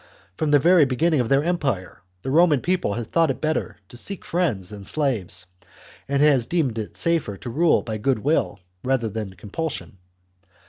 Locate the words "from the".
0.35-0.57